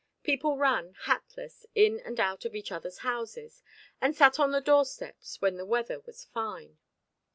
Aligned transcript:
People 0.23 0.57
ran, 0.57 0.95
hatless, 1.03 1.67
in 1.75 1.99
and 1.99 2.19
out 2.19 2.43
of 2.43 2.55
each 2.55 2.71
other's 2.71 2.97
houses, 3.05 3.61
and 4.01 4.15
sat 4.15 4.39
on 4.39 4.49
the 4.49 4.59
doorsteps 4.59 5.39
when 5.43 5.57
the 5.57 5.63
weather 5.67 5.99
was 5.99 6.23
fine. 6.25 6.79